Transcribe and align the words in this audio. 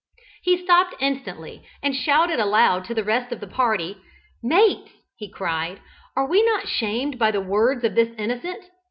He 0.41 0.57
stopped 0.57 0.95
instantly, 0.99 1.63
and 1.83 1.95
shouted 1.95 2.39
aloud 2.39 2.85
to 2.85 2.95
the 2.95 3.03
rest 3.03 3.31
of 3.31 3.39
the 3.39 3.45
party. 3.45 3.97
"Mates!" 4.41 4.89
he 5.15 5.29
cried. 5.29 5.79
"Are 6.17 6.25
we 6.27 6.41
not 6.43 6.67
shamed 6.67 7.19
by 7.19 7.29
the 7.29 7.39
words 7.39 7.83
of 7.83 7.93
this 7.93 8.09
innocent? 8.17 8.63